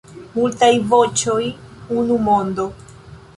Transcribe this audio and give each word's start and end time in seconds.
Multaj 0.35 0.69
voĉoj, 0.93 1.43
unu 2.01 2.19
mondo. 2.31 2.67